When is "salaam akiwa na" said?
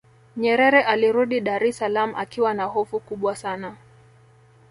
1.77-2.65